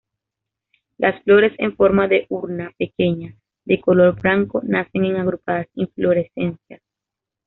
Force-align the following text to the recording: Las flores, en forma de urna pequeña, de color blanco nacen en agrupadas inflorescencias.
Las 0.97 1.21
flores, 1.23 1.53
en 1.59 1.75
forma 1.75 2.07
de 2.07 2.25
urna 2.29 2.73
pequeña, 2.75 3.35
de 3.65 3.79
color 3.79 4.19
blanco 4.19 4.61
nacen 4.63 5.05
en 5.05 5.17
agrupadas 5.17 5.67
inflorescencias. 5.75 6.81